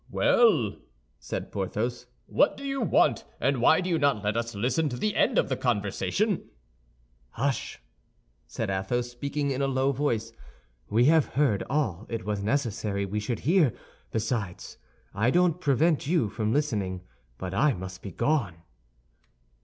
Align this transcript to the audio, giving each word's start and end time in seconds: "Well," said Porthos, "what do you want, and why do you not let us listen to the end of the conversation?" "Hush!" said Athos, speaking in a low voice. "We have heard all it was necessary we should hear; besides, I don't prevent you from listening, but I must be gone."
"Well," 0.09 0.77
said 1.19 1.51
Porthos, 1.51 2.07
"what 2.25 2.57
do 2.57 2.65
you 2.65 2.81
want, 2.81 3.23
and 3.39 3.61
why 3.61 3.81
do 3.81 3.87
you 3.91 3.99
not 3.99 4.23
let 4.23 4.35
us 4.35 4.55
listen 4.55 4.89
to 4.89 4.97
the 4.97 5.15
end 5.15 5.37
of 5.37 5.47
the 5.47 5.55
conversation?" 5.55 6.49
"Hush!" 7.33 7.79
said 8.47 8.71
Athos, 8.71 9.11
speaking 9.11 9.51
in 9.51 9.61
a 9.61 9.67
low 9.67 9.91
voice. 9.91 10.33
"We 10.89 11.05
have 11.05 11.27
heard 11.37 11.61
all 11.69 12.07
it 12.09 12.25
was 12.25 12.41
necessary 12.41 13.05
we 13.05 13.19
should 13.19 13.41
hear; 13.41 13.73
besides, 14.11 14.79
I 15.13 15.29
don't 15.29 15.61
prevent 15.61 16.07
you 16.07 16.29
from 16.29 16.51
listening, 16.51 17.01
but 17.37 17.53
I 17.53 17.75
must 17.75 18.01
be 18.01 18.11
gone." 18.11 18.55